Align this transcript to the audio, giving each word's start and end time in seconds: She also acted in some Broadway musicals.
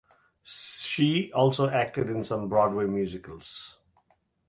She 0.43 1.31
also 1.31 1.69
acted 1.69 2.09
in 2.09 2.23
some 2.23 2.49
Broadway 2.49 2.87
musicals. 2.87 3.77